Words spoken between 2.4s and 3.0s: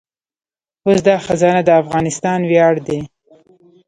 ویاړ دی